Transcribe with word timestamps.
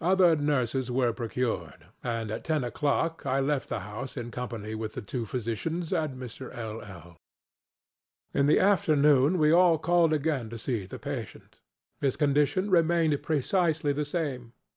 Other 0.00 0.36
nurses 0.36 0.92
were 0.92 1.12
procured; 1.12 1.86
and 2.04 2.30
at 2.30 2.44
ten 2.44 2.60
oŌĆÖclock 2.62 3.26
I 3.26 3.40
left 3.40 3.68
the 3.68 3.80
house 3.80 4.16
in 4.16 4.30
company 4.30 4.76
with 4.76 4.92
the 4.94 5.02
two 5.02 5.26
physicians 5.26 5.92
and 5.92 6.14
Mr. 6.14 6.54
LŌĆöl. 6.54 7.16
In 8.32 8.46
the 8.46 8.60
afternoon 8.60 9.38
we 9.38 9.50
all 9.50 9.76
called 9.76 10.12
again 10.12 10.50
to 10.50 10.56
see 10.56 10.86
the 10.86 11.00
patient. 11.00 11.58
His 12.00 12.14
condition 12.14 12.70
remained 12.70 13.20
precisely 13.24 13.92
the 13.92 14.04
same. 14.04 14.52